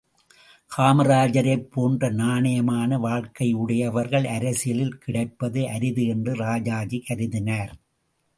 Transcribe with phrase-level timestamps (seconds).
[0.71, 7.71] காமராஜரைப் போன்ற நாணயமான வாழ்க்கை உடையவர்கள் அரசியலில் கிடைப்பது அரிது என்று ராஜாஜி கருதினார்.